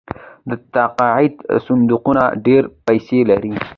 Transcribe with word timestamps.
د 0.49 0.51
تقاعد 0.73 1.33
صندوقونه 1.65 2.23
ډیرې 2.45 2.69
پیسې 2.85 3.19
لري. 3.29 3.53